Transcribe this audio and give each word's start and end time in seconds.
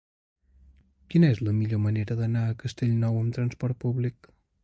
Quina 1.13 1.29
és 1.33 1.41
la 1.49 1.53
millor 1.57 1.83
manera 1.83 2.17
d'anar 2.23 2.43
a 2.53 2.57
Castellnou 2.65 3.19
amb 3.21 3.37
transport 3.39 3.81
públic? 3.87 4.33